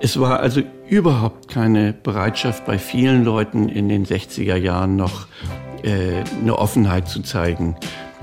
[0.00, 5.26] Es war also überhaupt keine Bereitschaft bei vielen Leuten in den 60er Jahren noch
[5.82, 7.76] äh, eine Offenheit zu zeigen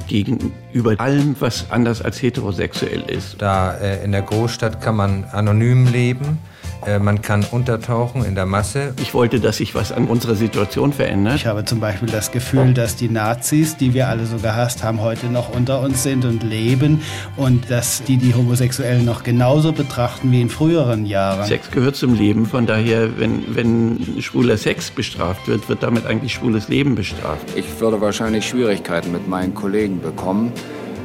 [0.07, 3.41] gegenüber allem, was anders als heterosexuell ist.
[3.41, 6.39] Da äh, in der Großstadt kann man anonym leben.
[6.86, 8.93] Äh, man kann untertauchen in der Masse.
[9.02, 11.36] Ich wollte, dass sich was an unserer Situation verändert.
[11.36, 15.01] Ich habe zum Beispiel das Gefühl, dass die Nazis, die wir alle so gehasst haben,
[15.01, 17.01] heute noch unter uns sind und leben
[17.38, 21.46] und dass die die Homosexuellen noch genauso betrachten wie in früheren Jahren.
[21.46, 26.34] Sex gehört zum Leben, von daher, wenn, wenn schwuler Sex bestraft wird, wird damit eigentlich
[26.34, 27.45] schwules Leben bestraft.
[27.56, 30.51] Ich würde wahrscheinlich Schwierigkeiten mit meinen Kollegen bekommen.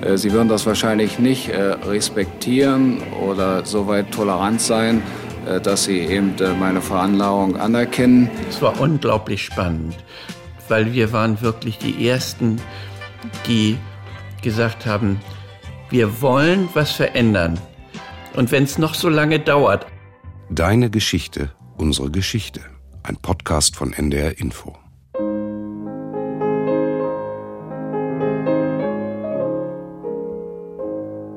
[0.01, 5.03] Äh, sie würden das wahrscheinlich nicht äh, respektieren oder soweit tolerant sein,
[5.63, 8.31] dass sie eben äh, meine Veranlagung anerkennen.
[8.49, 9.97] Es war unglaublich spannend,
[10.69, 12.61] weil wir waren wirklich die Ersten,
[13.47, 13.79] die
[14.43, 15.21] gesagt haben,
[15.91, 17.59] wir wollen was verändern.
[18.35, 19.87] Und wenn es noch so lange dauert.
[20.51, 22.61] Deine Geschichte, unsere Geschichte.
[23.03, 24.77] Ein Podcast von NDR Info.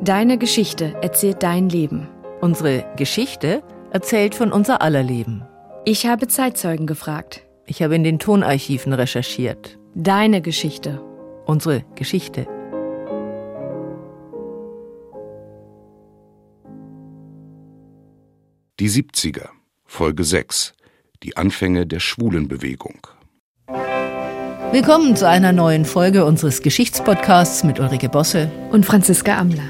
[0.03, 2.09] Deine Geschichte erzählt dein Leben.
[2.41, 5.43] Unsere Geschichte erzählt von unser aller Leben.
[5.85, 7.43] Ich habe Zeitzeugen gefragt.
[7.65, 9.77] Ich habe in den Tonarchiven recherchiert.
[9.93, 11.01] Deine Geschichte.
[11.45, 12.47] Unsere Geschichte.
[18.79, 19.49] Die 70er,
[19.85, 20.73] Folge 6.
[21.23, 23.07] Die Anfänge der Schwulenbewegung.
[24.71, 29.69] Willkommen zu einer neuen Folge unseres Geschichtspodcasts mit Ulrike Bosse und Franziska Amler.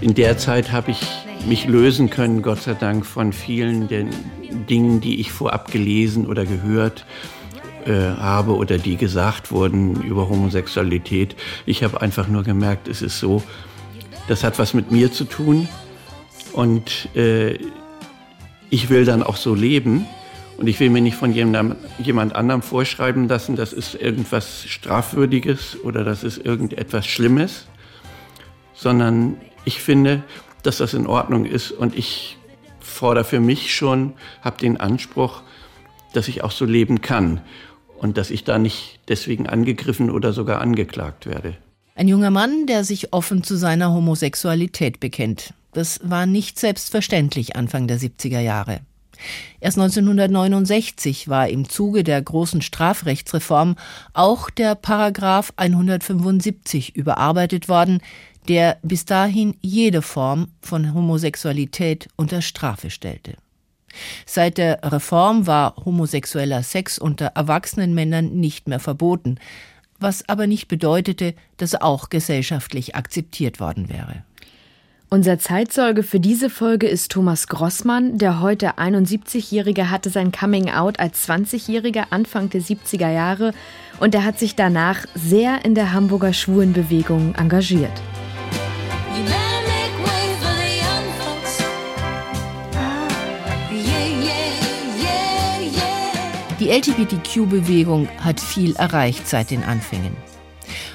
[0.00, 1.00] In der Zeit habe ich
[1.46, 4.10] mich lösen können, Gott sei Dank, von vielen den
[4.68, 7.06] Dingen, die ich vorab gelesen oder gehört
[7.86, 11.36] äh, habe oder die gesagt wurden über Homosexualität.
[11.64, 13.42] Ich habe einfach nur gemerkt, es ist so,
[14.28, 15.68] das hat was mit mir zu tun
[16.52, 17.58] und äh,
[18.70, 20.06] ich will dann auch so leben.
[20.62, 25.76] Und ich will mir nicht von jemand, jemand anderem vorschreiben lassen, das ist irgendwas Strafwürdiges
[25.82, 27.66] oder das ist irgendetwas Schlimmes,
[28.72, 30.22] sondern ich finde,
[30.62, 32.36] dass das in Ordnung ist und ich
[32.78, 35.42] fordere für mich schon, habe den Anspruch,
[36.12, 37.40] dass ich auch so leben kann
[37.98, 41.56] und dass ich da nicht deswegen angegriffen oder sogar angeklagt werde.
[41.96, 45.54] Ein junger Mann, der sich offen zu seiner Homosexualität bekennt.
[45.72, 48.82] Das war nicht selbstverständlich Anfang der 70er Jahre.
[49.60, 53.76] Erst 1969 war im Zuge der großen Strafrechtsreform
[54.12, 58.00] auch der Paragraph 175 überarbeitet worden,
[58.48, 63.36] der bis dahin jede Form von Homosexualität unter Strafe stellte.
[64.26, 69.38] Seit der Reform war homosexueller Sex unter erwachsenen Männern nicht mehr verboten,
[69.98, 74.24] was aber nicht bedeutete, dass er auch gesellschaftlich akzeptiert worden wäre.
[75.12, 78.16] Unser Zeitzeuge für diese Folge ist Thomas Grossmann.
[78.16, 83.52] Der heute 71-Jährige hatte sein Coming-out als 20-Jähriger Anfang der 70er Jahre
[84.00, 87.92] und er hat sich danach sehr in der Hamburger Schwulenbewegung engagiert.
[96.58, 100.31] Die LGBTQ-Bewegung hat viel erreicht seit den Anfängen.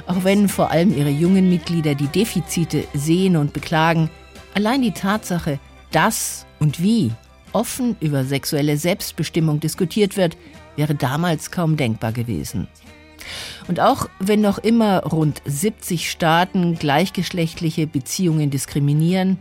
[0.07, 4.09] Auch wenn vor allem ihre jungen Mitglieder die Defizite sehen und beklagen,
[4.53, 5.59] allein die Tatsache,
[5.91, 7.12] dass und wie
[7.51, 10.38] offen über sexuelle Selbstbestimmung diskutiert wird,
[10.78, 12.67] wäre damals kaum denkbar gewesen.
[13.67, 19.38] Und auch wenn noch immer rund 70 Staaten gleichgeschlechtliche Beziehungen diskriminieren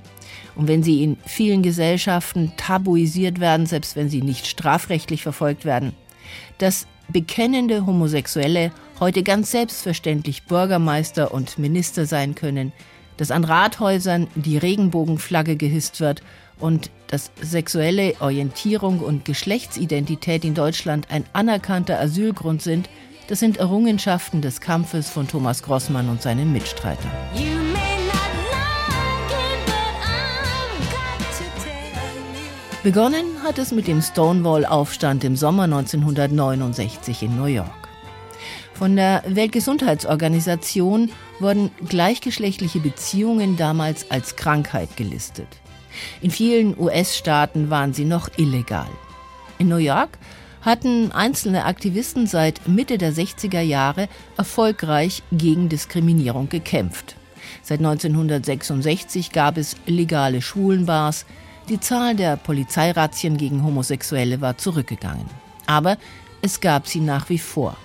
[0.57, 5.93] und wenn sie in vielen Gesellschaften tabuisiert werden, selbst wenn sie nicht strafrechtlich verfolgt werden,
[6.59, 12.73] dass bekennende Homosexuelle heute ganz selbstverständlich Bürgermeister und Minister sein können,
[13.17, 16.23] dass an Rathäusern die Regenbogenflagge gehisst wird
[16.59, 22.89] und dass sexuelle Orientierung und Geschlechtsidentität in Deutschland ein anerkannter Asylgrund sind,
[23.29, 27.11] das sind Errungenschaften des Kampfes von Thomas Grossmann und seinen Mitstreitern.
[32.83, 37.86] Begonnen hat es mit dem Stonewall-Aufstand im Sommer 1969 in New York.
[38.75, 41.11] Von der Weltgesundheitsorganisation
[41.41, 45.49] wurden gleichgeschlechtliche Beziehungen damals als Krankheit gelistet.
[46.21, 48.89] In vielen US-Staaten waren sie noch illegal.
[49.59, 50.19] In New York
[50.61, 57.17] hatten einzelne Aktivisten seit Mitte der 60er Jahre erfolgreich gegen Diskriminierung gekämpft.
[57.63, 61.25] Seit 1966 gab es legale Schwulenbars,
[61.69, 65.27] die Zahl der Polizeirazzien gegen Homosexuelle war zurückgegangen.
[65.67, 65.97] Aber
[66.43, 67.77] es gab sie nach wie vor.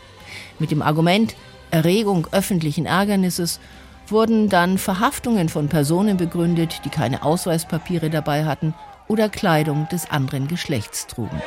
[0.62, 1.36] Mit dem Argument
[1.72, 3.60] Erregung öffentlichen Ärgernisses
[4.08, 8.76] wurden dann Verhaftungen von Personen begründet, die keine Ausweispapiere dabei hatten
[9.08, 11.42] oder Kleidung des anderen Geschlechts trugen.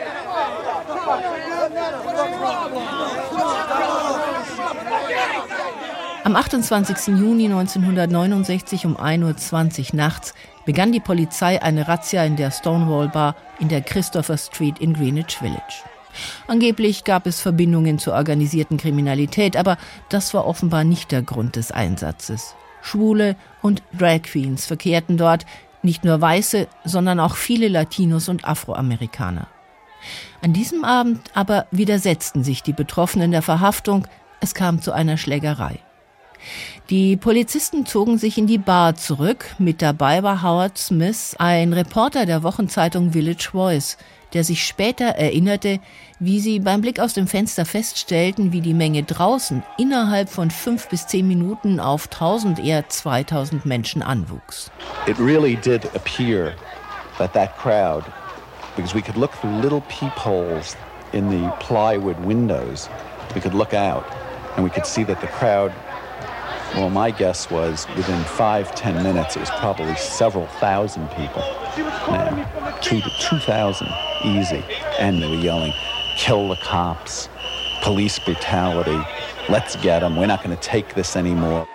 [6.24, 7.14] Am 28.
[7.16, 10.34] Juni 1969 um 1.20 Uhr nachts
[10.64, 15.36] begann die Polizei eine Razzia in der Stonewall Bar in der Christopher Street in Greenwich
[15.36, 15.84] Village.
[16.46, 19.78] Angeblich gab es Verbindungen zur organisierten Kriminalität, aber
[20.08, 22.54] das war offenbar nicht der Grund des Einsatzes.
[22.82, 25.46] Schwule und Drag Queens verkehrten dort,
[25.82, 29.48] nicht nur Weiße, sondern auch viele Latinos und Afroamerikaner.
[30.42, 34.06] An diesem Abend aber widersetzten sich die Betroffenen der Verhaftung,
[34.40, 35.78] es kam zu einer Schlägerei.
[36.90, 39.46] Die Polizisten zogen sich in die Bar zurück.
[39.58, 43.96] Mit dabei war Howard Smith, ein Reporter der Wochenzeitung Village Voice,
[44.34, 45.78] der sich später erinnerte,
[46.18, 50.88] wie sie beim Blick aus dem Fenster feststellten, wie die Menge draußen innerhalb von fünf
[50.88, 54.70] bis zehn Minuten auf 1000 eher 2000 Menschen anwuchs.
[55.06, 56.54] It really did appear
[57.18, 58.04] that that crowd,
[58.76, 60.76] because we could look through little peepholes
[61.12, 62.90] in the plywood windows,
[63.34, 64.04] we could look out
[64.56, 65.72] and we could see that the crowd
[66.74, 71.42] Well, my guess was within five, ten minutes, it was probably several thousand people.
[72.10, 73.86] Now, two to 2,000,
[74.24, 74.62] easy.
[74.98, 75.72] And they were yelling,
[76.16, 77.28] kill the cops,
[77.82, 79.00] police brutality,
[79.48, 81.66] let's get them, we're not going to take this anymore.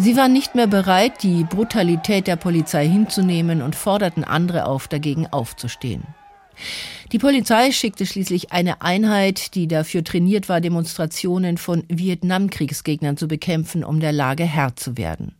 [0.00, 5.26] Sie waren nicht mehr bereit, die Brutalität der Polizei hinzunehmen und forderten andere auf, dagegen
[5.26, 6.04] aufzustehen.
[7.10, 13.82] Die Polizei schickte schließlich eine Einheit, die dafür trainiert war, Demonstrationen von Vietnamkriegsgegnern zu bekämpfen,
[13.82, 15.34] um der Lage Herr zu werden.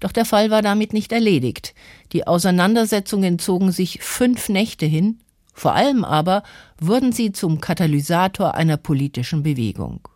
[0.00, 1.74] Doch der Fall war damit nicht erledigt.
[2.12, 5.18] Die Auseinandersetzungen zogen sich fünf Nächte hin,
[5.52, 6.42] vor allem aber
[6.80, 10.08] wurden sie zum Katalysator einer politischen Bewegung.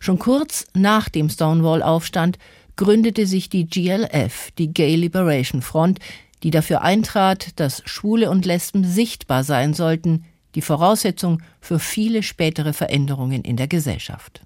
[0.00, 2.38] Schon kurz nach dem Stonewall-Aufstand
[2.76, 5.98] gründete sich die GLF, die Gay Liberation Front,
[6.42, 12.72] die dafür eintrat, dass Schwule und Lesben sichtbar sein sollten, die Voraussetzung für viele spätere
[12.72, 14.40] Veränderungen in der Gesellschaft.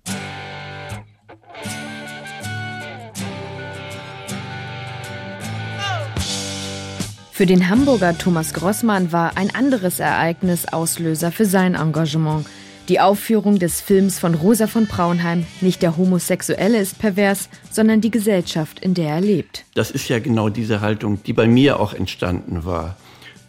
[7.32, 12.46] Für den Hamburger Thomas Grossmann war ein anderes Ereignis Auslöser für sein Engagement–
[12.88, 18.10] die Aufführung des Films von Rosa von Braunheim, nicht der Homosexuelle ist pervers, sondern die
[18.10, 19.64] Gesellschaft, in der er lebt.
[19.74, 22.96] Das ist ja genau diese Haltung, die bei mir auch entstanden war.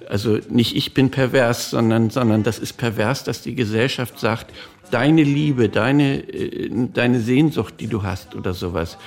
[0.07, 4.53] Also nicht ich bin pervers, sondern, sondern das ist pervers, dass die Gesellschaft sagt,
[4.91, 8.97] deine Liebe, deine, äh, deine Sehnsucht, die du hast oder sowas,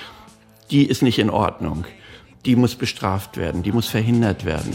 [0.71, 1.85] die ist nicht in Ordnung.
[2.47, 4.71] Die muss bestraft werden, die muss verhindert werden.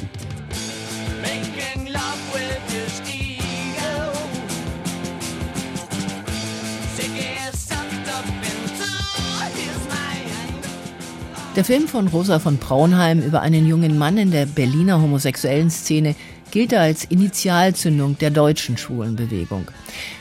[11.56, 16.14] Der Film von Rosa von Braunheim über einen jungen Mann in der Berliner homosexuellen Szene
[16.50, 19.70] gilt als Initialzündung der deutschen Schwulenbewegung.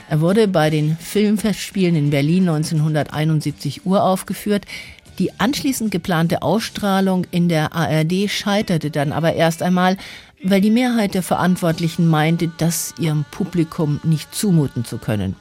[0.09, 4.65] Er wurde bei den Filmfestspielen in Berlin 1971 uraufgeführt.
[5.19, 9.97] Die anschließend geplante Ausstrahlung in der ARD scheiterte dann aber erst einmal,
[10.43, 15.35] weil die Mehrheit der Verantwortlichen meinte, das ihrem Publikum nicht zumuten zu können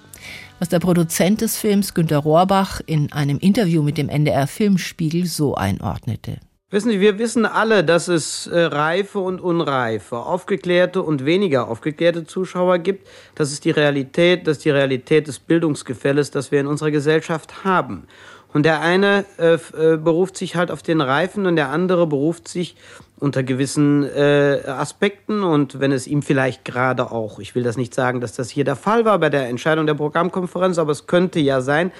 [0.60, 5.54] was der Produzent des Films Günter Rohrbach in einem Interview mit dem NDR Filmspiegel so
[5.54, 6.36] einordnete.
[6.72, 12.26] Wissen Sie, wir wissen alle, dass es äh, reife und unreife, aufgeklärte und weniger aufgeklärte
[12.26, 13.08] Zuschauer gibt.
[13.34, 17.64] Das ist die Realität, das ist die Realität des Bildungsgefälles, das wir in unserer Gesellschaft
[17.64, 18.06] haben.
[18.52, 22.48] Und der eine äh, äh, beruft sich halt auf den Reifen und der andere beruft
[22.48, 22.76] sich
[23.20, 27.94] unter gewissen äh, Aspekten und wenn es ihm vielleicht gerade auch, ich will das nicht
[27.94, 31.38] sagen, dass das hier der Fall war bei der Entscheidung der Programmkonferenz, aber es könnte
[31.38, 31.92] ja sein,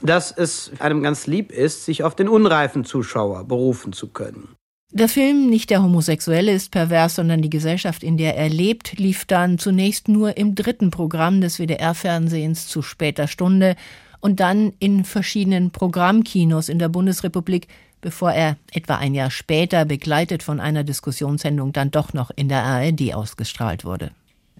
[0.00, 4.56] dass es einem ganz lieb ist, sich auf den unreifen Zuschauer berufen zu können.
[4.94, 9.24] Der Film Nicht der Homosexuelle ist pervers, sondern die Gesellschaft, in der er lebt, lief
[9.24, 13.74] dann zunächst nur im dritten Programm des WDR-Fernsehens zu später Stunde
[14.22, 17.68] und dann in verschiedenen Programmkinos in der Bundesrepublik
[18.02, 22.64] bevor er etwa ein Jahr später, begleitet von einer Diskussionssendung, dann doch noch in der
[22.64, 24.10] ARD ausgestrahlt wurde.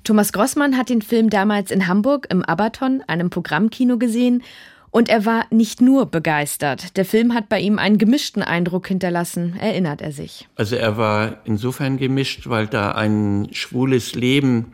[0.05, 4.43] Thomas Grossmann hat den Film damals in Hamburg im Abaton, einem Programmkino, gesehen
[4.91, 6.97] und er war nicht nur begeistert.
[6.97, 10.49] Der Film hat bei ihm einen gemischten Eindruck hinterlassen, erinnert er sich.
[10.57, 14.73] Also er war insofern gemischt, weil da ein schwules Leben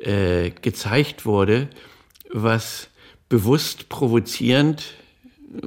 [0.00, 1.68] äh, gezeigt wurde,
[2.30, 2.88] was
[3.28, 4.94] bewusst provozierend,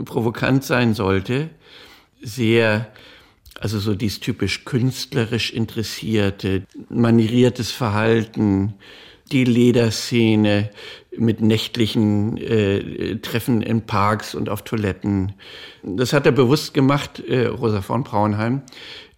[0.05, 1.49] provokant sein sollte
[2.21, 2.91] sehr,
[3.59, 8.75] also so dies typisch künstlerisch interessierte, manieriertes Verhalten,
[9.31, 10.69] die Lederszene,
[11.17, 15.33] mit nächtlichen äh, Treffen in Parks und auf Toiletten.
[15.83, 18.61] Das hat er bewusst gemacht, äh, Rosa von Braunheim.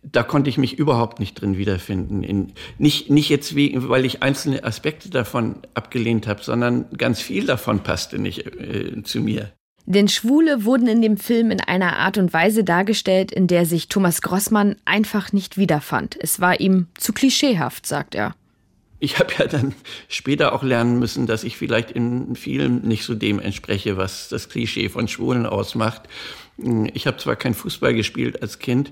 [0.04, 2.24] Da konnte ich mich überhaupt nicht drin wiederfinden.
[2.24, 7.46] In, nicht, nicht jetzt, wie, weil ich einzelne Aspekte davon abgelehnt habe, sondern ganz viel
[7.46, 9.52] davon passte nicht äh, zu mir.
[9.86, 13.90] Denn Schwule wurden in dem Film in einer Art und Weise dargestellt, in der sich
[13.90, 16.18] Thomas Grossmann einfach nicht wiederfand.
[16.20, 18.36] Es war ihm zu klischeehaft, sagt er
[19.04, 19.76] ich habe ja dann
[20.08, 24.48] später auch lernen müssen, dass ich vielleicht in vielen nicht so dem entspreche, was das
[24.48, 26.04] Klischee von Schwulen ausmacht.
[26.94, 28.92] Ich habe zwar kein Fußball gespielt als Kind,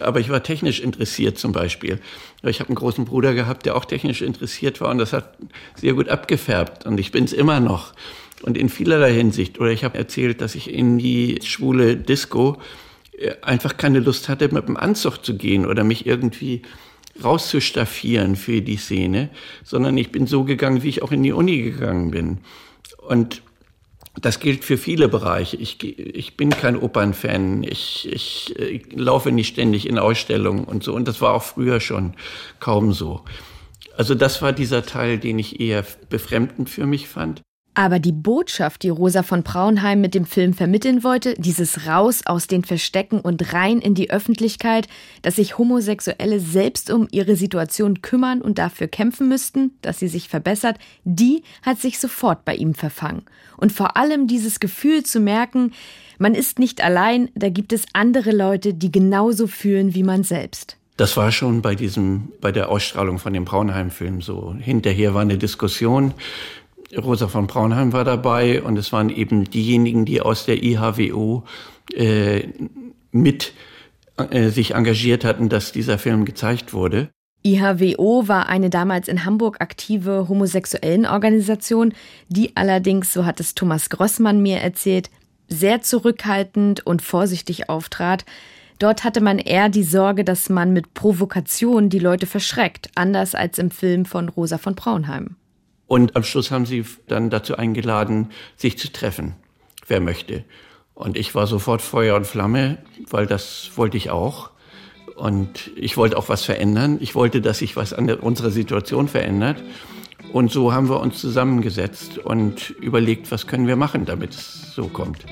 [0.00, 2.00] aber ich war technisch interessiert zum Beispiel.
[2.42, 5.36] Ich habe einen großen Bruder gehabt, der auch technisch interessiert war und das hat
[5.76, 7.92] sehr gut abgefärbt und ich bin es immer noch.
[8.42, 9.58] Und in vielerlei Hinsicht.
[9.58, 12.58] Oder ich habe erzählt, dass ich in die schwule Disco
[13.18, 16.62] äh, einfach keine Lust hatte, mit dem Anzug zu gehen oder mich irgendwie
[17.22, 19.30] rauszustaffieren für die Szene,
[19.62, 22.38] sondern ich bin so gegangen, wie ich auch in die Uni gegangen bin.
[22.98, 23.42] Und
[24.20, 25.56] das gilt für viele Bereiche.
[25.56, 27.64] Ich, ich bin kein Opernfan.
[27.64, 30.94] Ich, ich, ich laufe nicht ständig in Ausstellungen und so.
[30.94, 32.14] Und das war auch früher schon
[32.60, 33.24] kaum so.
[33.96, 37.42] Also das war dieser Teil, den ich eher befremdend für mich fand.
[37.76, 42.46] Aber die Botschaft, die Rosa von Braunheim mit dem Film vermitteln wollte, dieses Raus aus
[42.46, 44.86] den Verstecken und rein in die Öffentlichkeit,
[45.22, 50.28] dass sich Homosexuelle selbst um ihre Situation kümmern und dafür kämpfen müssten, dass sie sich
[50.28, 53.22] verbessert, die hat sich sofort bei ihm verfangen.
[53.56, 55.72] Und vor allem dieses Gefühl zu merken,
[56.18, 60.76] man ist nicht allein, da gibt es andere Leute, die genauso fühlen wie man selbst.
[60.96, 64.54] Das war schon bei diesem, bei der Ausstrahlung von dem Braunheim-Film so.
[64.56, 66.14] Hinterher war eine Diskussion
[66.96, 71.44] Rosa von Braunheim war dabei und es waren eben diejenigen, die aus der IHWO
[71.94, 72.48] äh,
[73.10, 73.52] mit
[74.16, 77.10] äh, sich engagiert hatten, dass dieser Film gezeigt wurde.
[77.42, 81.92] IHWO war eine damals in Hamburg aktive Homosexuellenorganisation,
[82.28, 85.10] die allerdings, so hat es Thomas Grossmann mir erzählt,
[85.48, 88.24] sehr zurückhaltend und vorsichtig auftrat.
[88.78, 93.58] Dort hatte man eher die Sorge, dass man mit Provokation die Leute verschreckt, anders als
[93.58, 95.36] im Film von Rosa von Braunheim.
[95.86, 99.34] Und am Schluss haben sie dann dazu eingeladen, sich zu treffen,
[99.86, 100.44] wer möchte.
[100.94, 102.78] Und ich war sofort Feuer und Flamme,
[103.10, 104.50] weil das wollte ich auch.
[105.16, 106.98] Und ich wollte auch was verändern.
[107.00, 109.62] Ich wollte, dass sich was an unserer Situation verändert.
[110.32, 114.88] Und so haben wir uns zusammengesetzt und überlegt, was können wir machen, damit es so
[114.88, 115.24] kommt.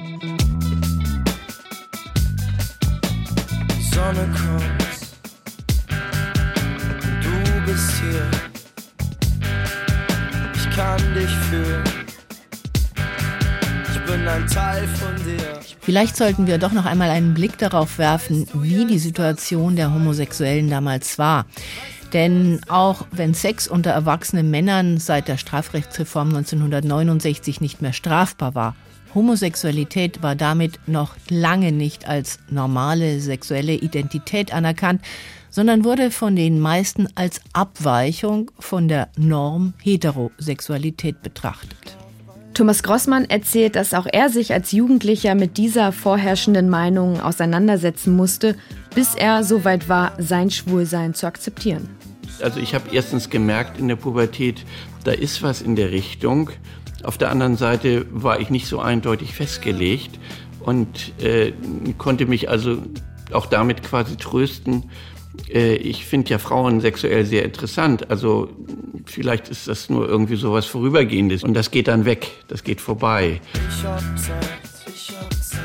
[3.92, 4.71] Sonne kommt,
[14.22, 15.60] bin ein Teil von dir.
[15.80, 20.70] Vielleicht sollten wir doch noch einmal einen Blick darauf werfen, wie die Situation der Homosexuellen
[20.70, 21.46] damals war.
[22.12, 28.76] Denn auch wenn Sex unter erwachsenen Männern seit der Strafrechtsreform 1969 nicht mehr strafbar war,
[29.12, 35.02] Homosexualität war damit noch lange nicht als normale sexuelle Identität anerkannt,
[35.50, 42.01] sondern wurde von den meisten als Abweichung von der Norm Heterosexualität betrachtet.
[42.54, 48.56] Thomas Grossmann erzählt, dass auch er sich als Jugendlicher mit dieser vorherrschenden Meinung auseinandersetzen musste,
[48.94, 51.88] bis er so weit war, sein Schwulsein zu akzeptieren.
[52.42, 54.64] Also ich habe erstens gemerkt in der Pubertät,
[55.04, 56.50] da ist was in der Richtung.
[57.02, 60.18] Auf der anderen Seite war ich nicht so eindeutig festgelegt
[60.60, 61.52] und äh,
[61.98, 62.78] konnte mich also
[63.32, 64.84] auch damit quasi trösten,
[65.48, 68.10] ich finde ja Frauen sexuell sehr interessant.
[68.10, 68.50] Also
[69.06, 72.80] vielleicht ist das nur irgendwie so was Vorübergehendes und das geht dann weg, das geht
[72.80, 73.40] vorbei.
[73.68, 75.60] Ich hab Zeit, ich hab Zeit,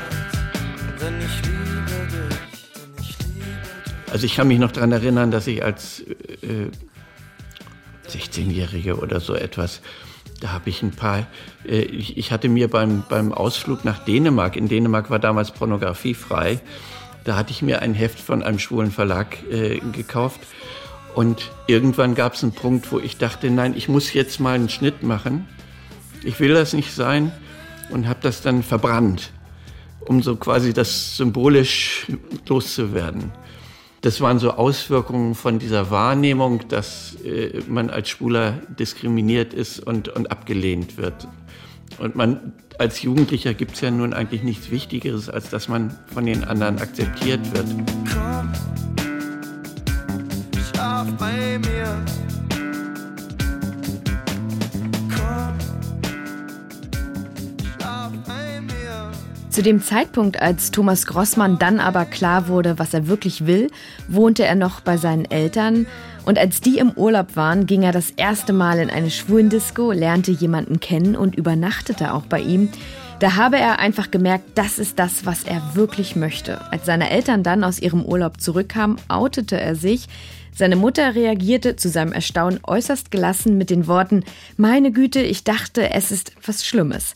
[1.00, 3.44] denn ich liebe dich, denn ich liebe
[4.04, 4.12] dich.
[4.12, 6.00] Also ich kann mich noch daran erinnern, dass ich als
[6.42, 6.70] äh,
[8.10, 9.82] 16-Jährige oder so etwas
[10.40, 11.26] da habe ich ein paar,
[11.66, 16.14] äh, ich, ich, hatte mir beim, beim Ausflug nach Dänemark, in Dänemark war damals Pornografie
[16.14, 16.60] frei,
[17.28, 20.40] da hatte ich mir ein Heft von einem schwulen Verlag äh, gekauft.
[21.14, 24.70] Und irgendwann gab es einen Punkt, wo ich dachte, nein, ich muss jetzt mal einen
[24.70, 25.46] Schnitt machen.
[26.24, 27.30] Ich will das nicht sein
[27.90, 29.30] und habe das dann verbrannt,
[30.00, 32.06] um so quasi das symbolisch
[32.48, 33.30] loszuwerden.
[34.00, 40.08] Das waren so Auswirkungen von dieser Wahrnehmung, dass äh, man als Schwuler diskriminiert ist und,
[40.08, 41.28] und abgelehnt wird.
[41.98, 46.24] Und man als Jugendlicher gibt es ja nun eigentlich nichts Wichtigeres, als dass man von
[46.24, 47.66] den anderen akzeptiert wird.
[48.12, 48.52] Komm,
[50.72, 52.04] schlaf bei mir.
[59.50, 63.72] Zu dem Zeitpunkt, als Thomas Grossmann dann aber klar wurde, was er wirklich will,
[64.06, 65.88] wohnte er noch bei seinen Eltern.
[66.28, 70.30] Und als die im Urlaub waren, ging er das erste Mal in eine Schwulendisco, lernte
[70.30, 72.68] jemanden kennen und übernachtete auch bei ihm.
[73.18, 76.60] Da habe er einfach gemerkt, das ist das, was er wirklich möchte.
[76.70, 80.06] Als seine Eltern dann aus ihrem Urlaub zurückkamen, outete er sich.
[80.54, 84.22] Seine Mutter reagierte zu seinem Erstaunen äußerst gelassen mit den Worten,
[84.58, 87.14] meine Güte, ich dachte, es ist was Schlimmes.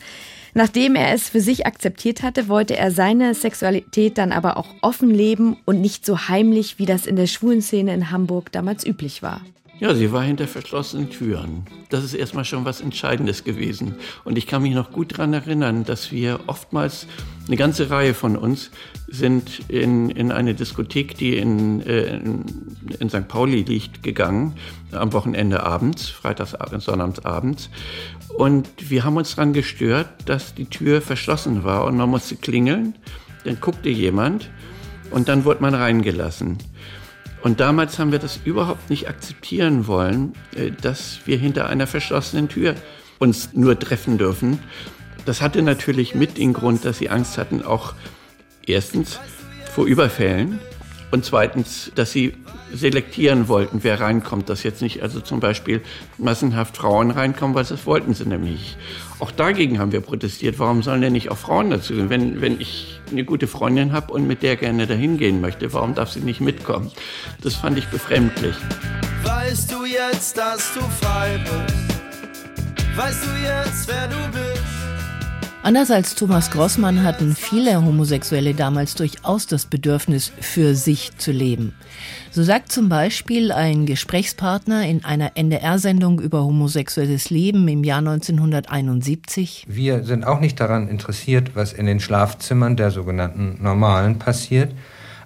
[0.54, 5.11] Nachdem er es für sich akzeptiert hatte, wollte er seine Sexualität dann aber auch offen
[5.11, 9.23] leben und nicht so heimlich, wie das in der schwulen Szene in Hamburg damals üblich
[9.23, 9.40] war.
[9.82, 11.64] Ja, sie war hinter verschlossenen Türen.
[11.88, 13.96] Das ist erstmal schon was Entscheidendes gewesen.
[14.22, 17.08] Und ich kann mich noch gut daran erinnern, dass wir oftmals,
[17.48, 18.70] eine ganze Reihe von uns,
[19.08, 22.44] sind in, in eine Diskothek, die in, äh, in,
[23.00, 23.26] in St.
[23.26, 24.54] Pauli liegt, gegangen,
[24.92, 27.68] am Wochenende abends, freitags, sonnabends abends.
[28.36, 32.94] Und wir haben uns daran gestört, dass die Tür verschlossen war und man musste klingeln.
[33.42, 34.48] Dann guckte jemand
[35.10, 36.58] und dann wurde man reingelassen.
[37.42, 42.49] Und damals haben wir das überhaupt nicht akzeptieren wollen, äh, dass wir hinter einer verschlossenen
[42.49, 42.75] Tür
[43.18, 44.61] uns nur treffen dürfen.
[45.25, 47.94] Das hatte natürlich mit den Grund, dass sie Angst hatten, auch
[48.66, 49.20] erstens
[49.72, 50.61] vor Überfällen
[51.11, 52.34] und zweitens, dass sie
[52.72, 55.82] selektieren wollten, wer reinkommt, dass jetzt nicht also zum Beispiel
[56.18, 58.76] massenhaft Frauen reinkommen, weil das wollten sie nämlich.
[59.23, 60.59] Auch dagegen haben wir protestiert.
[60.59, 62.11] Warum sollen denn nicht auch Frauen dazu gehen?
[62.11, 65.95] Wenn, wenn ich eine gute Freundin habe und mit der gerne dahin gehen möchte, warum
[65.95, 66.91] darf sie nicht mitkommen?
[67.41, 68.57] Das fand ich befremdlich.
[69.23, 72.97] Weißt du jetzt, dass du frei bist?
[72.97, 74.83] Weißt du jetzt, wer du bist?
[75.62, 81.73] Anders als Thomas Grossmann hatten viele Homosexuelle damals durchaus das Bedürfnis, für sich zu leben.
[82.34, 89.66] So sagt zum Beispiel ein Gesprächspartner in einer NDR-Sendung über homosexuelles Leben im Jahr 1971.
[89.68, 94.72] Wir sind auch nicht daran interessiert, was in den Schlafzimmern der sogenannten Normalen passiert.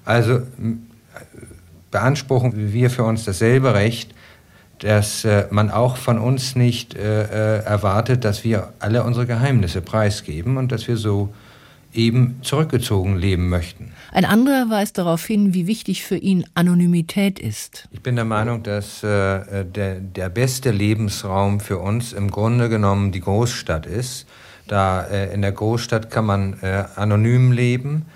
[0.04, 0.40] Also
[1.92, 4.12] beanspruchen wir für uns dasselbe Recht,
[4.80, 9.80] dass äh, man auch von uns nicht äh, äh, erwartet, dass wir alle unsere Geheimnisse
[9.80, 11.32] preisgeben und dass wir so
[11.96, 13.92] eben zurückgezogen leben möchten.
[14.12, 17.88] Ein anderer weist darauf hin, wie wichtig für ihn Anonymität ist.
[17.90, 23.12] Ich bin der Meinung, dass äh, der, der beste Lebensraum für uns im Grunde genommen
[23.12, 24.26] die Großstadt ist.
[24.68, 28.06] Da äh, in der Großstadt kann man äh, anonym leben,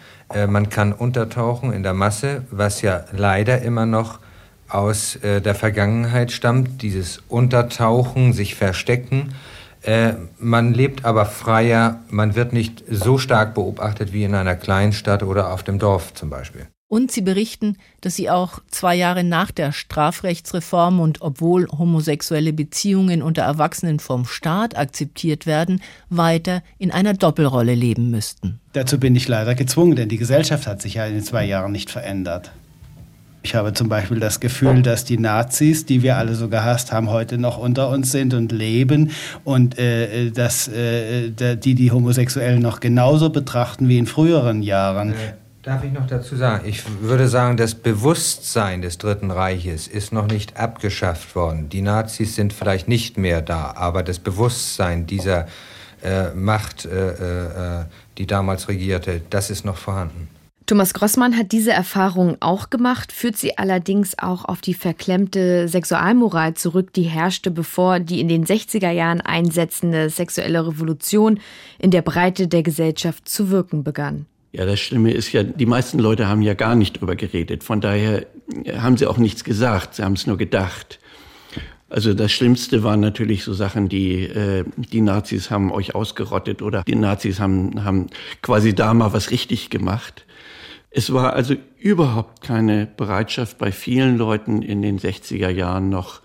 [0.48, 4.20] man kann untertauchen in der Masse, was ja leider immer noch
[4.70, 9.34] aus äh, der Vergangenheit stammt, dieses Untertauchen, sich verstecken.
[9.82, 15.22] Äh, man lebt aber freier, man wird nicht so stark beobachtet wie in einer Kleinstadt
[15.22, 16.66] oder auf dem Dorf zum Beispiel.
[16.90, 23.22] Und sie berichten, dass sie auch zwei Jahre nach der Strafrechtsreform und obwohl homosexuelle Beziehungen
[23.22, 28.58] unter Erwachsenen vom Staat akzeptiert werden, weiter in einer Doppelrolle leben müssten.
[28.72, 31.70] Dazu bin ich leider gezwungen, denn die Gesellschaft hat sich ja in den zwei Jahren
[31.70, 32.50] nicht verändert.
[33.42, 37.08] Ich habe zum Beispiel das Gefühl, dass die Nazis, die wir alle so gehasst haben,
[37.08, 39.12] heute noch unter uns sind und leben
[39.44, 45.12] und äh, dass äh, die die Homosexuellen noch genauso betrachten wie in früheren Jahren.
[45.12, 46.66] Äh, darf ich noch dazu sagen?
[46.66, 51.70] Ich würde sagen, das Bewusstsein des Dritten Reiches ist noch nicht abgeschafft worden.
[51.70, 55.46] Die Nazis sind vielleicht nicht mehr da, aber das Bewusstsein dieser
[56.02, 57.84] äh, Macht, äh, äh,
[58.18, 60.28] die damals regierte, das ist noch vorhanden.
[60.70, 66.54] Thomas Grossmann hat diese Erfahrung auch gemacht, führt sie allerdings auch auf die verklemmte Sexualmoral
[66.54, 71.40] zurück, die herrschte, bevor die in den 60er Jahren einsetzende sexuelle Revolution
[71.80, 74.26] in der Breite der Gesellschaft zu wirken begann.
[74.52, 77.64] Ja, das Schlimme ist ja, die meisten Leute haben ja gar nicht drüber geredet.
[77.64, 78.26] Von daher
[78.72, 81.00] haben sie auch nichts gesagt, sie haben es nur gedacht.
[81.88, 86.84] Also das Schlimmste waren natürlich so Sachen, die äh, die Nazis haben euch ausgerottet oder
[86.84, 88.06] die Nazis haben, haben
[88.40, 90.26] quasi da mal was richtig gemacht.
[90.90, 96.20] Es war also überhaupt keine Bereitschaft bei vielen Leuten in den 60er Jahren noch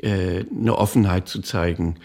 [0.00, 1.96] äh, eine Offenheit zu zeigen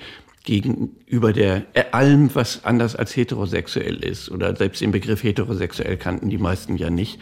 [0.43, 4.29] gegenüber der äh, allem, was anders als heterosexuell ist.
[4.29, 7.19] Oder selbst den Begriff heterosexuell kannten die meisten ja nicht.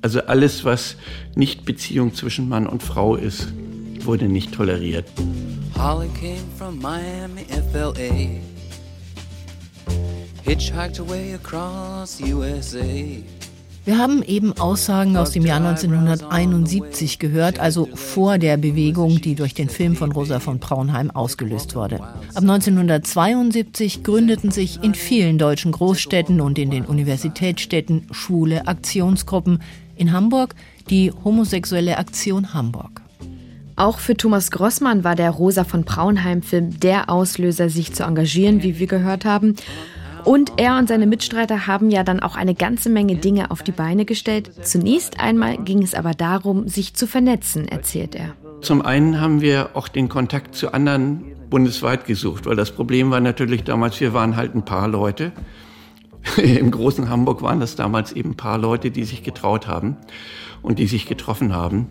[0.00, 0.96] Also alles, was
[1.36, 3.52] nicht Beziehung zwischen Mann und Frau ist,
[4.00, 5.06] wurde nicht toleriert.
[5.78, 8.40] Holly came from Miami, FLA.
[10.42, 13.22] Hitchhiked away across USA.
[13.84, 19.54] Wir haben eben Aussagen aus dem Jahr 1971 gehört, also vor der Bewegung, die durch
[19.54, 21.96] den Film von Rosa von Braunheim ausgelöst wurde.
[21.96, 29.60] Ab 1972 gründeten sich in vielen deutschen Großstädten und in den Universitätsstädten schwule Aktionsgruppen.
[29.96, 30.54] In Hamburg
[30.88, 33.02] die Homosexuelle Aktion Hamburg.
[33.74, 38.78] Auch für Thomas Grossmann war der Rosa von Braunheim-Film der Auslöser, sich zu engagieren, wie
[38.78, 39.56] wir gehört haben.
[40.24, 43.72] Und er und seine Mitstreiter haben ja dann auch eine ganze Menge Dinge auf die
[43.72, 44.52] Beine gestellt.
[44.62, 48.34] Zunächst einmal ging es aber darum, sich zu vernetzen, erzählt er.
[48.60, 53.20] Zum einen haben wir auch den Kontakt zu anderen bundesweit gesucht, weil das Problem war
[53.20, 55.32] natürlich damals, wir waren halt ein paar Leute.
[56.36, 59.96] Im großen Hamburg waren das damals eben ein paar Leute, die sich getraut haben
[60.62, 61.88] und die sich getroffen haben.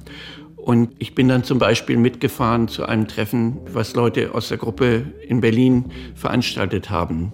[0.62, 5.12] Und ich bin dann zum Beispiel mitgefahren zu einem Treffen, was Leute aus der Gruppe
[5.28, 7.34] in Berlin veranstaltet haben,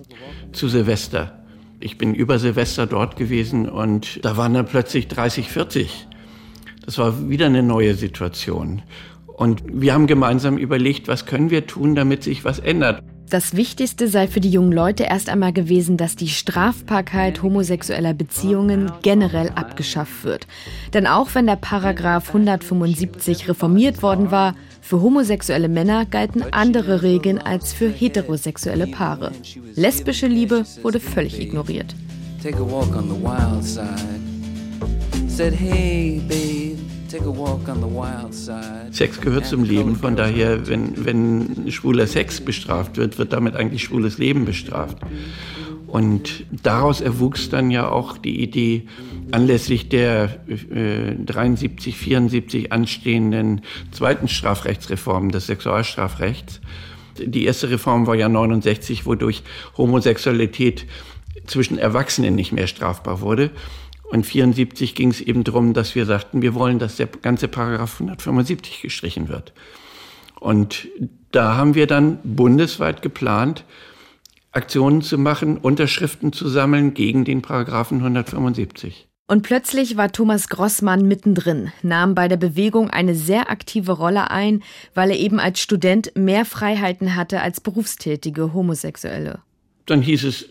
[0.53, 1.43] zu Silvester.
[1.79, 6.07] Ich bin über Silvester dort gewesen und da waren dann plötzlich 30, 40.
[6.85, 8.81] Das war wieder eine neue Situation.
[9.27, 13.03] Und wir haben gemeinsam überlegt, was können wir tun, damit sich was ändert.
[13.29, 18.89] Das Wichtigste sei für die jungen Leute erst einmal gewesen, dass die Strafbarkeit homosexueller Beziehungen
[19.01, 20.47] generell abgeschafft wird.
[20.93, 27.37] Denn auch wenn der Paragraph 175 reformiert worden war, für homosexuelle Männer galten andere Regeln
[27.37, 29.33] als für heterosexuelle Paare.
[29.75, 31.95] Lesbische Liebe wurde völlig ignoriert.
[32.41, 34.21] Take a walk on the wild side.
[35.27, 36.56] Said, hey, babe.
[38.91, 43.83] Sex gehört zum Leben, von daher, wenn, wenn schwuler Sex bestraft wird, wird damit eigentlich
[43.83, 44.97] schwules Leben bestraft.
[45.87, 48.87] Und daraus erwuchs dann ja auch die Idee,
[49.31, 56.59] anlässlich der äh, 73, 74 anstehenden zweiten Strafrechtsreform des Sexualstrafrechts.
[57.19, 59.43] Die erste Reform war ja 69, wodurch
[59.77, 60.85] Homosexualität
[61.45, 63.51] zwischen Erwachsenen nicht mehr strafbar wurde.
[64.09, 67.95] Und 74 ging es eben darum, dass wir sagten, wir wollen, dass der ganze Paragraph
[67.95, 69.53] 175 gestrichen wird.
[70.39, 70.87] Und
[71.31, 73.65] da haben wir dann bundesweit geplant,
[74.51, 79.07] Aktionen zu machen, Unterschriften zu sammeln gegen den Paragraphen 175.
[79.29, 84.63] Und plötzlich war Thomas Grossmann mittendrin, nahm bei der Bewegung eine sehr aktive Rolle ein,
[84.93, 89.39] weil er eben als Student mehr Freiheiten hatte als berufstätige Homosexuelle.
[89.85, 90.45] Dann hieß es,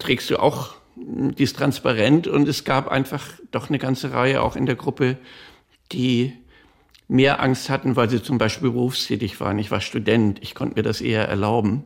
[0.00, 4.56] trägst du auch die ist transparent und es gab einfach doch eine ganze Reihe auch
[4.56, 5.16] in der Gruppe,
[5.92, 6.32] die
[7.08, 9.58] mehr Angst hatten, weil sie zum Beispiel berufstätig waren.
[9.58, 11.82] Ich war Student, ich konnte mir das eher erlauben.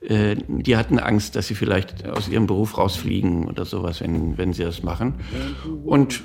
[0.00, 4.52] Äh, die hatten Angst, dass sie vielleicht aus ihrem Beruf rausfliegen oder sowas, wenn, wenn
[4.52, 5.14] sie das machen.
[5.84, 6.24] Und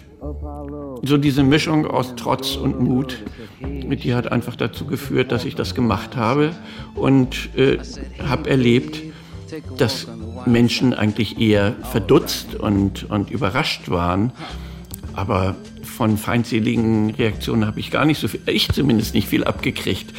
[1.04, 3.24] so diese Mischung aus Trotz und Mut,
[3.62, 6.56] die hat einfach dazu geführt, dass ich das gemacht habe
[6.96, 7.78] und äh,
[8.28, 9.02] habe erlebt,
[9.78, 10.08] dass
[10.46, 14.32] Menschen eigentlich eher verdutzt und, und überrascht waren.
[15.14, 20.14] Aber von feindseligen Reaktionen habe ich gar nicht so viel, ich zumindest nicht viel abgekriegt.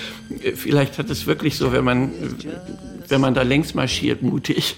[0.55, 2.11] Vielleicht hat es wirklich so, wenn man,
[3.09, 4.77] wenn man da längs marschiert, mutig,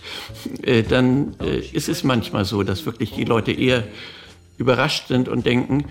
[0.62, 3.85] äh, dann äh, ist es manchmal so, dass wirklich die Leute eher
[4.57, 5.85] überrascht sind und denken,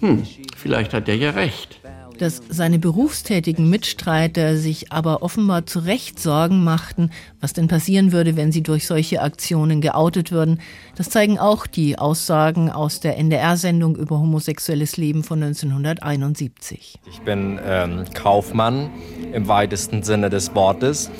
[0.00, 0.24] hm,
[0.56, 1.78] vielleicht hat der ja recht
[2.18, 8.36] dass seine berufstätigen Mitstreiter sich aber offenbar zu Recht Sorgen machten, was denn passieren würde,
[8.36, 10.60] wenn sie durch solche Aktionen geoutet würden.
[10.96, 16.98] Das zeigen auch die Aussagen aus der NDR-Sendung über homosexuelles Leben von 1971.
[17.10, 18.90] Ich bin ähm, Kaufmann
[19.32, 21.10] im weitesten Sinne des Wortes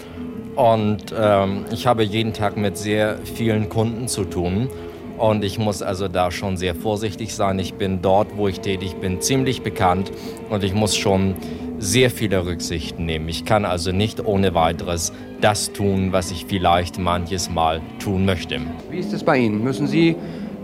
[0.57, 4.69] und ähm, ich habe jeden Tag mit sehr vielen Kunden zu tun.
[5.19, 7.59] Und ich muss also da schon sehr vorsichtig sein.
[7.59, 10.13] Ich bin dort, wo ich tätig bin, ziemlich bekannt
[10.51, 11.35] und ich muss schon
[11.79, 13.29] sehr viele Rücksichten nehmen.
[13.29, 18.61] Ich kann also nicht ohne weiteres das tun, was ich vielleicht manches Mal tun möchte.
[18.91, 19.63] Wie ist es bei Ihnen?
[19.63, 20.17] Müssen Sie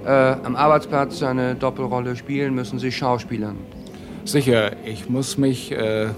[0.07, 2.55] äh, am Arbeitsplatz eine Doppelrolle spielen?
[2.55, 3.57] Müssen Sie schauspielern?
[4.25, 6.09] Sicher, ich muss mich äh,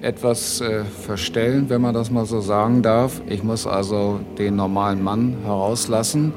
[0.00, 3.20] etwas äh, verstellen, wenn man das mal so sagen darf.
[3.28, 6.32] Ich muss also den normalen Mann herauslassen.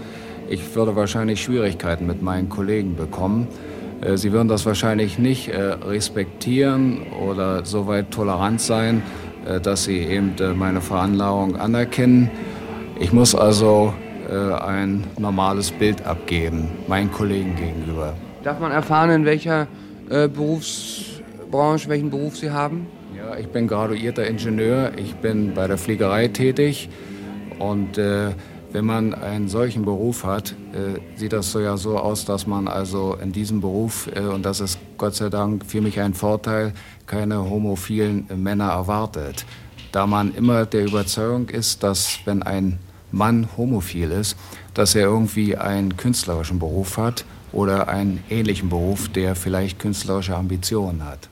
[0.47, 3.47] Ich würde wahrscheinlich Schwierigkeiten mit meinen Kollegen bekommen.
[4.01, 9.01] Äh, sie würden das wahrscheinlich nicht äh, respektieren oder so weit tolerant sein,
[9.47, 12.29] äh, dass sie eben meine Veranlagung anerkennen.
[12.99, 13.93] Ich muss also
[14.27, 18.15] ein normales Bild abgeben, meinen Kollegen gegenüber.
[18.43, 19.67] Darf man erfahren, in welcher
[20.09, 22.87] Berufsbranche, welchen Beruf Sie haben?
[23.15, 26.89] Ja, ich bin graduierter Ingenieur, ich bin bei der Fliegerei tätig
[27.59, 27.99] und
[28.75, 32.67] wenn man einen solchen Beruf hat, äh, sieht das so ja so aus, dass man
[32.67, 36.73] also in diesem Beruf, äh, und das ist Gott sei Dank für mich ein Vorteil,
[37.07, 39.45] keine homophilen Männer erwartet.
[39.93, 42.77] Da man immer der Überzeugung ist, dass wenn ein
[43.13, 44.35] Mann homophil ist,
[44.73, 51.05] dass er irgendwie einen künstlerischen Beruf hat oder einen ähnlichen Beruf, der vielleicht künstlerische Ambitionen
[51.05, 51.29] hat.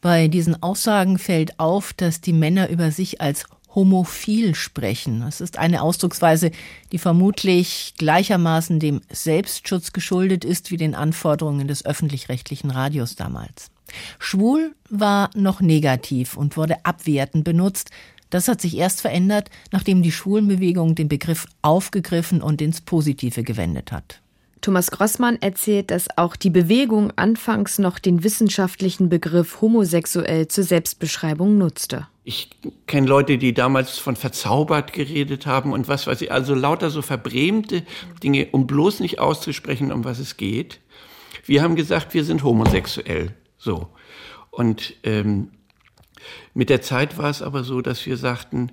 [0.00, 5.20] Bei diesen Aussagen fällt auf, dass die Männer über sich als homophil sprechen.
[5.20, 6.50] Das ist eine Ausdrucksweise,
[6.92, 13.70] die vermutlich gleichermaßen dem Selbstschutz geschuldet ist wie den Anforderungen des öffentlich-rechtlichen Radios damals.
[14.18, 17.90] Schwul war noch negativ und wurde abwertend benutzt.
[18.30, 23.92] Das hat sich erst verändert, nachdem die Schwulenbewegung den Begriff aufgegriffen und ins Positive gewendet
[23.92, 24.20] hat.
[24.62, 31.58] Thomas Grossmann erzählt, dass auch die Bewegung anfangs noch den wissenschaftlichen Begriff homosexuell zur Selbstbeschreibung
[31.58, 32.06] nutzte.
[32.24, 32.50] Ich
[32.86, 37.02] kenne Leute, die damals von verzaubert geredet haben und was weiß ich, also lauter so
[37.02, 37.84] verbrämte
[38.22, 40.80] Dinge, um bloß nicht auszusprechen, um was es geht.
[41.44, 43.34] Wir haben gesagt, wir sind homosexuell.
[43.58, 43.88] So.
[44.50, 45.50] Und ähm,
[46.54, 48.70] mit der Zeit war es aber so, dass wir sagten,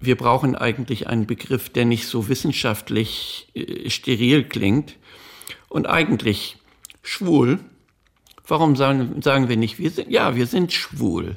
[0.00, 4.96] wir brauchen eigentlich einen Begriff, der nicht so wissenschaftlich äh, steril klingt,
[5.68, 6.56] und eigentlich
[7.02, 7.60] schwul.
[8.46, 11.36] Warum sagen, sagen wir nicht, wir sind, ja, wir sind schwul.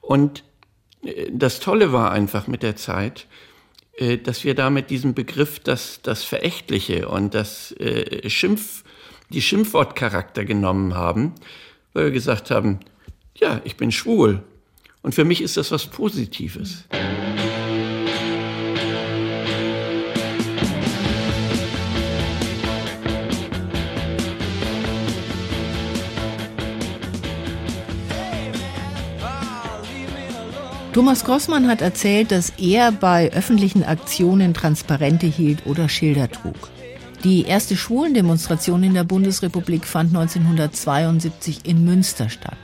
[0.00, 0.44] Und
[1.30, 3.26] das Tolle war einfach mit der Zeit,
[3.96, 8.84] äh, dass wir damit diesen Begriff, das, das Verächtliche und das äh, Schimpf,
[9.30, 11.34] die Schimpfwortcharakter genommen haben,
[11.92, 12.80] weil wir gesagt haben,
[13.34, 14.42] ja, ich bin schwul.
[15.02, 16.84] Und für mich ist das was Positives.
[30.96, 36.70] Thomas Grossmann hat erzählt, dass er bei öffentlichen Aktionen Transparente hielt oder Schilder trug.
[37.22, 42.56] Die erste Schwulendemonstration in der Bundesrepublik fand 1972 in Münster statt.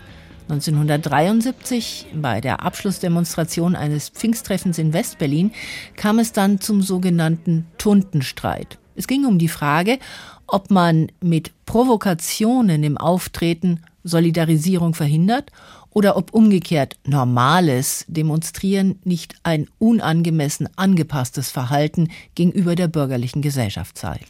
[0.49, 5.51] 1973, bei der Abschlussdemonstration eines Pfingsttreffens in Westberlin,
[5.97, 8.79] kam es dann zum sogenannten Tuntenstreit.
[8.97, 9.99] Es ging um die Frage,
[10.47, 15.51] ob man mit Provokationen im Auftreten Solidarisierung verhindert
[15.95, 24.21] oder ob umgekehrt normales Demonstrieren nicht ein unangemessen angepasstes Verhalten gegenüber der bürgerlichen Gesellschaft sei.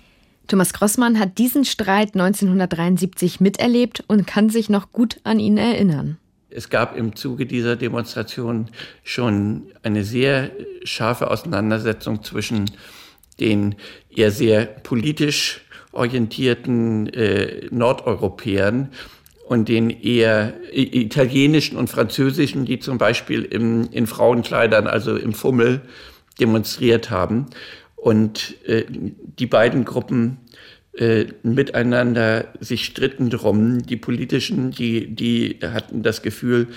[0.49, 6.19] Thomas Grossmann hat diesen Streit 1973 miterlebt und kann sich noch gut an ihn erinnern.
[6.51, 8.69] Es gab im Zuge dieser Demonstration
[9.03, 10.51] schon eine sehr
[10.85, 12.71] scharfe Auseinandersetzung zwischen
[13.41, 13.77] den
[14.15, 18.91] eher sehr politisch orientierten äh, Nordeuropäern
[19.47, 25.83] und den eher italienischen und französischen, die zum Beispiel im, in Frauenkleidern, also im Fummel,
[26.41, 27.47] demonstriert haben.
[27.97, 30.39] Und äh, die beiden Gruppen
[30.95, 33.83] äh, miteinander sich stritten drum.
[33.83, 36.69] Die politischen, die, die hatten das Gefühl,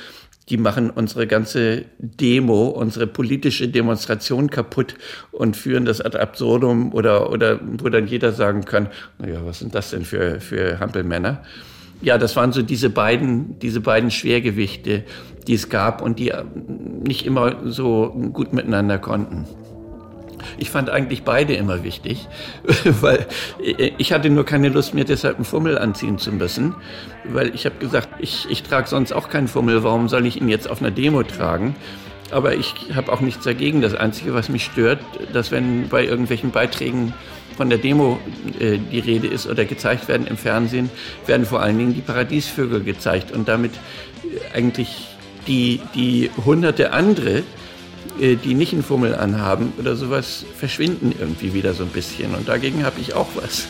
[0.50, 4.96] die machen unsere ganze Demo, unsere politische Demonstration kaputt
[5.32, 9.74] und führen das ad absurdum oder, oder wo dann jeder sagen kann, naja, was sind
[9.74, 11.44] das denn für, für Hampelmänner?
[12.02, 15.04] Ja, das waren so diese beiden, diese beiden Schwergewichte,
[15.48, 16.32] die es gab und die
[17.04, 19.46] nicht immer so gut miteinander konnten.
[20.58, 22.28] Ich fand eigentlich beide immer wichtig,
[23.02, 23.26] weil
[23.98, 26.76] ich hatte nur keine Lust, mir deshalb einen Fummel anziehen zu müssen,
[27.24, 30.50] weil ich habe gesagt, ich, ich trage sonst auch keinen Fummel, warum soll ich ihn
[30.50, 31.76] jetzt auf einer Demo tragen?
[32.32, 33.82] Aber ich habe auch nichts dagegen.
[33.82, 35.00] Das Einzige, was mich stört,
[35.32, 37.14] dass wenn bei irgendwelchen Beiträgen
[37.56, 38.20] von der Demo
[38.60, 40.90] äh, die Rede ist oder gezeigt werden im Fernsehen,
[41.26, 45.08] werden vor allen Dingen die Paradiesvögel gezeigt und damit äh, eigentlich
[45.48, 47.44] die, die hunderte andere,
[48.20, 52.36] äh, die nicht einen Fummel anhaben oder sowas, verschwinden irgendwie wieder so ein bisschen.
[52.36, 53.68] Und dagegen habe ich auch was.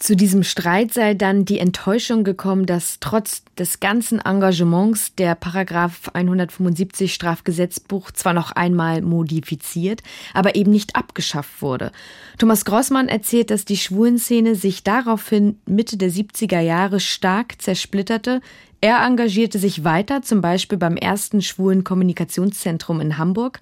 [0.00, 6.08] Zu diesem Streit sei dann die Enttäuschung gekommen, dass trotz des ganzen Engagements der Paragraph
[6.14, 11.92] 175 Strafgesetzbuch zwar noch einmal modifiziert, aber eben nicht abgeschafft wurde.
[12.38, 18.40] Thomas Grossmann erzählt, dass die Schwulenszene sich daraufhin Mitte der 70er Jahre stark zersplitterte.
[18.80, 23.60] Er engagierte sich weiter, zum Beispiel beim ersten schwulen Kommunikationszentrum in Hamburg.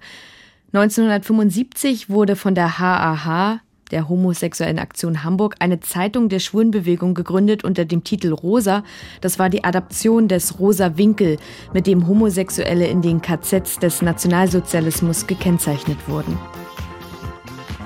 [0.71, 3.59] 1975 wurde von der HAH
[3.91, 8.83] der Homosexuellen Aktion Hamburg eine Zeitung der Schwulenbewegung gegründet unter dem Titel Rosa.
[9.21, 11.37] Das war die Adaption des Rosa Winkel,
[11.73, 16.37] mit dem Homosexuelle in den KZs des Nationalsozialismus gekennzeichnet wurden.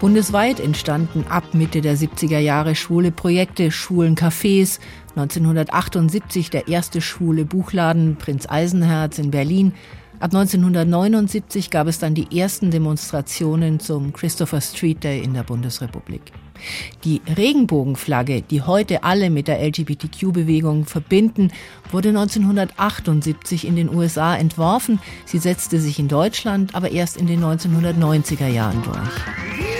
[0.03, 4.81] Bundesweit entstanden ab Mitte der 70er Jahre schwule Projekte, Schwulencafés,
[5.15, 9.73] 1978 der erste schwule Buchladen Prinz Eisenherz in Berlin,
[10.23, 16.31] Ab 1979 gab es dann die ersten Demonstrationen zum Christopher Street Day in der Bundesrepublik.
[17.03, 21.51] Die Regenbogenflagge, die heute alle mit der LGBTQ-Bewegung verbinden,
[21.91, 24.99] wurde 1978 in den USA entworfen.
[25.25, 29.72] Sie setzte sich in Deutschland aber erst in den 1990er Jahren durch.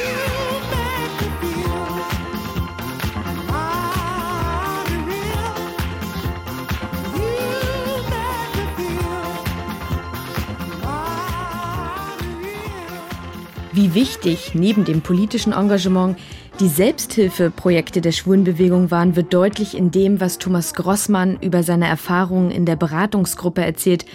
[13.73, 16.19] Wie wichtig neben dem politischen Engagement
[16.59, 22.51] Die Selbsthilfeprojekte der Schwulenbewegung waren, wird deutlich in dem, was Thomas Grossmann über seine Erfahrungen
[22.51, 24.05] in der Beratungsgruppe erzählt,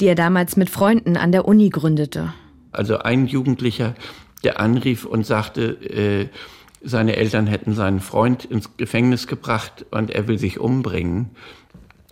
[0.00, 2.34] die er damals mit Freunden an der Uni gründete.
[2.72, 3.94] Also ein Jugendlicher,
[4.44, 6.28] der anrief und sagte, äh,
[6.82, 11.30] seine Eltern hätten seinen Freund ins Gefängnis gebracht und er will sich umbringen.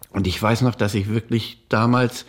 [0.09, 2.25] Und ich weiß noch, dass ich wirklich damals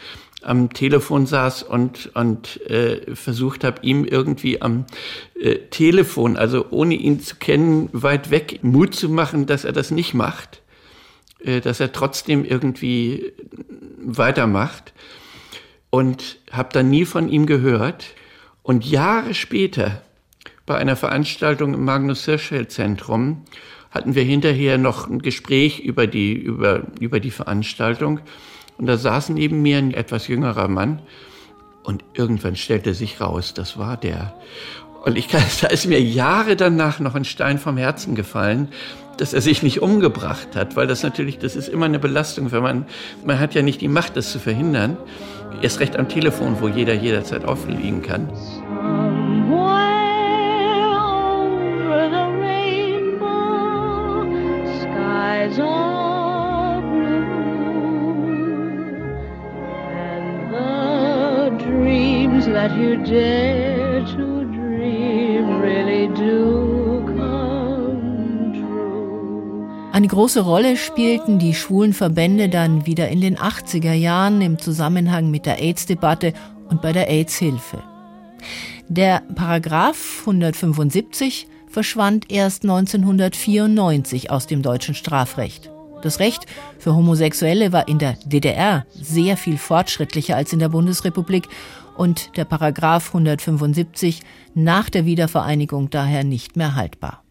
[0.46, 4.86] am Telefon saß und, und äh, versucht habe, ihm irgendwie am
[5.40, 9.92] äh, Telefon, also ohne ihn zu kennen, weit weg Mut zu machen, dass er das
[9.92, 10.62] nicht macht,
[11.44, 13.34] äh, dass er trotzdem irgendwie
[13.98, 14.94] weitermacht.
[15.90, 18.08] Und habe dann nie von ihm gehört.
[18.64, 20.02] Und Jahre später,
[20.66, 23.46] bei einer Veranstaltung im Magnus Hirschfeld Zentrum,
[23.92, 28.20] hatten wir hinterher noch ein Gespräch über die, über, über die Veranstaltung.
[28.78, 31.02] Und da saß neben mir ein etwas jüngerer Mann.
[31.84, 34.34] Und irgendwann stellte sich raus, das war der.
[35.04, 35.28] Und ich,
[35.62, 38.70] da ist mir Jahre danach noch ein Stein vom Herzen gefallen,
[39.18, 42.64] dass er sich nicht umgebracht hat, weil das natürlich, das ist immer eine Belastung, wenn
[42.64, 42.86] man,
[43.24, 44.98] man hat ja nicht die Macht, das zu verhindern.
[45.62, 48.30] Erst recht am Telefon, wo jeder jederzeit aufliegen kann.
[62.56, 68.56] That you dare to dream really do come.
[69.92, 75.32] Eine große Rolle spielten die schwulen Verbände dann wieder in den 80er Jahren im Zusammenhang
[75.32, 76.32] mit der AIDS-Debatte
[76.70, 77.84] und bei der AIDS-Hilfe.
[78.88, 85.72] Der Paragraph 175 verschwand erst 1994 aus dem deutschen Strafrecht.
[86.02, 86.46] Das Recht
[86.78, 91.50] für Homosexuelle war in der DDR sehr viel fortschrittlicher als in der Bundesrepublik
[91.98, 94.22] und der Paragraph 175
[94.54, 97.24] nach der Wiedervereinigung daher nicht mehr haltbar.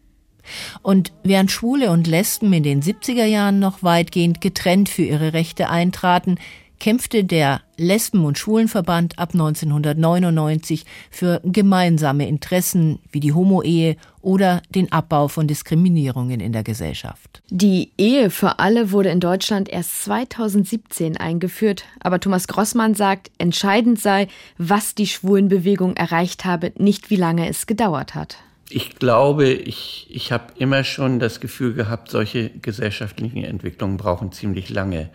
[0.81, 5.69] Und während Schwule und Lesben in den 70er Jahren noch weitgehend getrennt für ihre Rechte
[5.69, 6.37] eintraten,
[6.79, 14.91] kämpfte der Lesben- und Schwulenverband ab 1999 für gemeinsame Interessen wie die Homo-Ehe oder den
[14.91, 17.41] Abbau von Diskriminierungen in der Gesellschaft.
[17.49, 23.99] Die Ehe für alle wurde in Deutschland erst 2017 eingeführt, aber Thomas Grossmann sagt, entscheidend
[23.99, 28.37] sei, was die Schwulenbewegung erreicht habe, nicht wie lange es gedauert hat.
[28.69, 34.69] Ich glaube, ich, ich habe immer schon das Gefühl gehabt, solche gesellschaftlichen Entwicklungen brauchen ziemlich
[34.69, 35.11] lange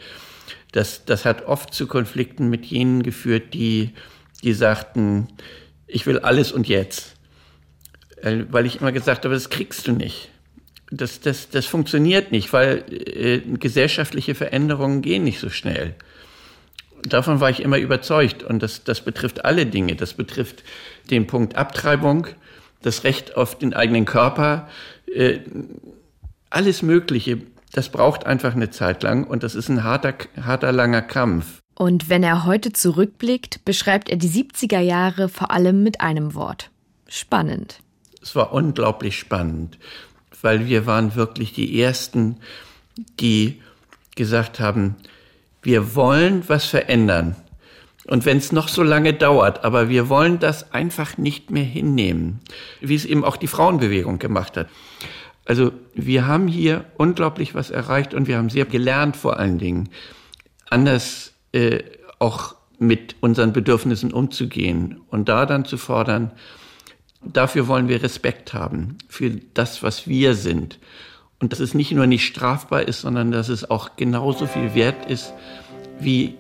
[0.73, 3.91] das, das hat oft zu Konflikten mit jenen geführt, die,
[4.43, 5.29] die sagten,
[5.87, 7.17] ich will alles und jetzt.
[8.23, 10.31] Äh, weil ich immer gesagt habe, das kriegst du nicht.
[10.91, 15.95] Das, das, das funktioniert nicht, weil äh, gesellschaftliche Veränderungen gehen nicht so schnell.
[17.03, 18.43] Davon war ich immer überzeugt.
[18.43, 19.97] Und das, das betrifft alle Dinge.
[19.97, 20.63] Das betrifft
[21.11, 22.27] den Punkt Abtreibung,
[22.83, 24.69] das Recht auf den eigenen Körper,
[25.13, 25.41] äh,
[26.51, 27.39] alles Mögliche
[27.73, 31.61] das braucht einfach eine Zeit lang und das ist ein harter, harter, langer Kampf.
[31.75, 36.71] Und wenn er heute zurückblickt, beschreibt er die 70er Jahre vor allem mit einem Wort.
[37.09, 37.81] Spannend.
[38.23, 39.79] Es war unglaublich spannend,
[40.43, 42.37] weil wir waren wirklich die Ersten,
[43.19, 43.63] die
[44.15, 44.97] gesagt haben,
[45.63, 47.37] wir wollen was verändern.
[48.07, 52.41] Und wenn es noch so lange dauert, aber wir wollen das einfach nicht mehr hinnehmen,
[52.81, 54.69] wie es eben auch die Frauenbewegung gemacht hat.
[55.51, 59.89] Also wir haben hier unglaublich was erreicht und wir haben sehr gelernt vor allen Dingen,
[60.69, 61.81] anders äh,
[62.21, 66.31] auch mit unseren Bedürfnissen umzugehen und da dann zu fordern,
[67.21, 70.79] dafür wollen wir Respekt haben, für das, was wir sind.
[71.41, 75.11] Und dass es nicht nur nicht strafbar ist, sondern dass es auch genauso viel wert
[75.11, 75.33] ist
[75.99, 76.37] wie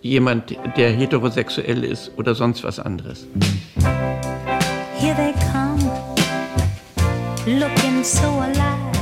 [0.00, 3.26] jemand, der heterosexuell ist oder sonst was anderes.
[4.98, 5.67] Here they come
[7.56, 8.92] looking so alive.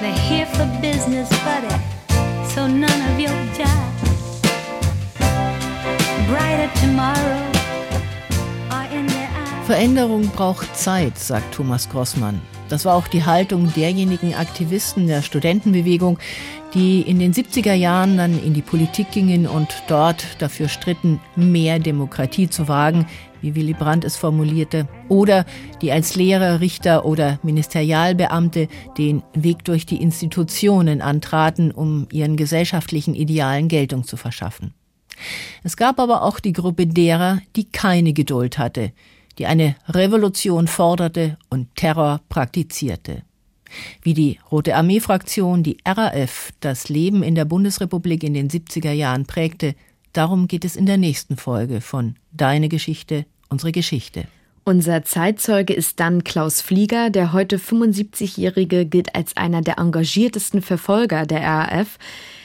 [0.00, 1.74] They're here for business, buddy,
[2.54, 3.96] so none of your jive.
[6.28, 7.56] Brighter tomorrow.
[9.66, 12.40] Veränderung braucht Zeit, sagt Thomas Grossmann.
[12.68, 16.20] Das war auch die Haltung derjenigen Aktivisten der Studentenbewegung,
[16.72, 21.80] die in den 70er Jahren dann in die Politik gingen und dort dafür stritten, mehr
[21.80, 23.06] Demokratie zu wagen,
[23.40, 25.44] wie Willy Brandt es formulierte, oder
[25.82, 28.68] die als Lehrer, Richter oder Ministerialbeamte
[28.98, 34.74] den Weg durch die Institutionen antraten, um ihren gesellschaftlichen Idealen Geltung zu verschaffen.
[35.62, 38.92] Es gab aber auch die Gruppe derer, die keine Geduld hatte,
[39.38, 43.22] die eine Revolution forderte und Terror praktizierte.
[44.02, 49.26] Wie die Rote Armee-Fraktion, die RAF, das Leben in der Bundesrepublik in den 70er Jahren
[49.26, 49.74] prägte,
[50.12, 54.24] darum geht es in der nächsten Folge von Deine Geschichte, unsere Geschichte.
[54.68, 57.10] Unser Zeitzeuge ist dann Klaus Flieger.
[57.10, 61.98] Der heute 75-Jährige gilt als einer der engagiertesten Verfolger der RAF.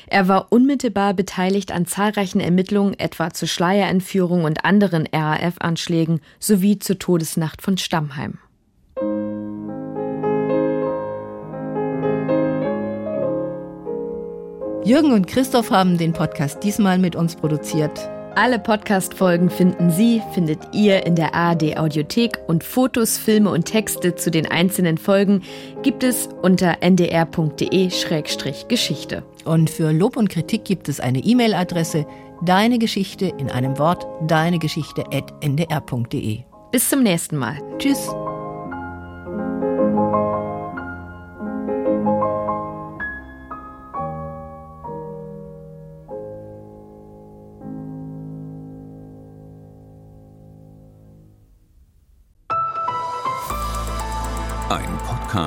[0.06, 7.00] Er war unmittelbar beteiligt an zahlreichen Ermittlungen, etwa zur Schleierentführung und anderen RAF-Anschlägen sowie zur
[7.00, 8.38] Todesnacht von Stammheim.
[14.84, 18.10] Jürgen und Christoph haben den Podcast diesmal mit uns produziert.
[18.36, 24.16] Alle Podcast-Folgen finden Sie, findet ihr in der ARD Audiothek und Fotos, Filme und Texte
[24.16, 25.44] zu den einzelnen Folgen
[25.84, 29.24] gibt es unter ndr.de-geschichte.
[29.44, 32.06] Und für Lob und Kritik gibt es eine E-Mail-Adresse
[32.42, 36.40] deine Geschichte in einem Wort deinegeschichte.ndr.de.
[36.72, 37.58] Bis zum nächsten Mal.
[37.80, 38.10] Tschüss.